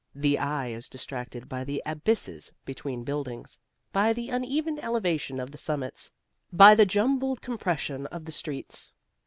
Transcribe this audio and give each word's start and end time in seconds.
The 0.15 0.39
eye 0.39 0.69
is 0.69 0.89
distracted 0.89 1.47
by 1.47 1.63
the 1.63 1.79
abysses 1.85 2.53
between 2.65 3.03
buildings, 3.03 3.59
by 3.93 4.13
the 4.13 4.29
uneven 4.31 4.79
elevation 4.79 5.39
of 5.39 5.51
the 5.51 5.59
summits, 5.59 6.11
by 6.51 6.73
the 6.73 6.87
jumbled 6.87 7.43
compression 7.43 8.07
of 8.07 8.25
the 8.25 8.31
streets. 8.31 8.93